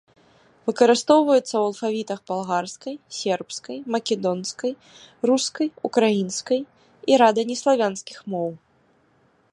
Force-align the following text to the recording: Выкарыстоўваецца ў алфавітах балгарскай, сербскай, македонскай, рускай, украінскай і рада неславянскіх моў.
Выкарыстоўваецца 0.67 1.49
ў 1.57 1.63
алфавітах 1.69 2.19
балгарскай, 2.31 2.95
сербскай, 3.17 3.77
македонскай, 3.97 4.71
рускай, 5.31 5.67
украінскай 5.91 6.61
і 7.13 7.21
рада 7.25 7.41
неславянскіх 7.51 8.19
моў. 8.35 8.49